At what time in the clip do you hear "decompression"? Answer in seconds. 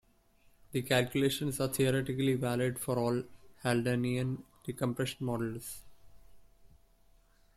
4.63-5.23